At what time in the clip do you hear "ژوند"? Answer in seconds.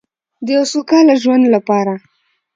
1.21-1.45